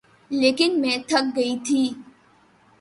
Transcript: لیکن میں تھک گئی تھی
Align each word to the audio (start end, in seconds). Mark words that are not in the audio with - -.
لیکن 0.31 0.71
میں 0.81 0.97
تھک 1.09 1.25
گئی 1.35 1.55
تھی 1.65 1.83